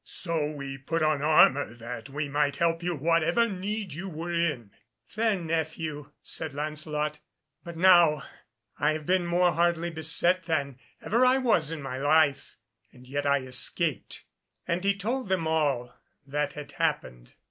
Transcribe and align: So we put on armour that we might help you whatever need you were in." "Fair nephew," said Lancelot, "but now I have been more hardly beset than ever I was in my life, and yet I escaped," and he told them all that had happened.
So 0.03 0.51
we 0.51 0.79
put 0.79 1.03
on 1.03 1.21
armour 1.21 1.75
that 1.75 2.09
we 2.09 2.27
might 2.27 2.55
help 2.55 2.81
you 2.81 2.95
whatever 2.95 3.47
need 3.47 3.93
you 3.93 4.09
were 4.09 4.33
in." 4.33 4.71
"Fair 5.05 5.35
nephew," 5.39 6.11
said 6.23 6.55
Lancelot, 6.55 7.19
"but 7.63 7.77
now 7.77 8.23
I 8.79 8.93
have 8.93 9.05
been 9.05 9.27
more 9.27 9.51
hardly 9.51 9.91
beset 9.91 10.45
than 10.45 10.79
ever 11.03 11.23
I 11.23 11.37
was 11.37 11.69
in 11.69 11.83
my 11.83 11.99
life, 11.99 12.57
and 12.91 13.07
yet 13.07 13.27
I 13.27 13.41
escaped," 13.43 14.25
and 14.67 14.83
he 14.83 14.95
told 14.97 15.29
them 15.29 15.47
all 15.47 15.93
that 16.25 16.53
had 16.53 16.71
happened. 16.71 17.35